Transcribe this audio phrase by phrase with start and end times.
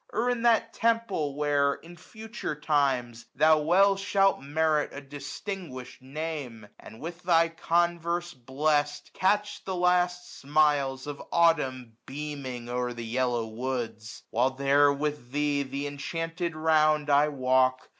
[0.11, 6.67] Or in that Temple where, in future times, ^rhou well shalt merit a distinguish'd name;
[6.79, 13.05] And, with thy converse blest, catch the last smiles 1050 Of Autumn beaming o'er the
[13.05, 14.23] yellow woods.
[14.31, 17.87] While there with thee th' inchanted round I walk.